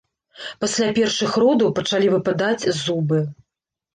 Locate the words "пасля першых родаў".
0.63-1.69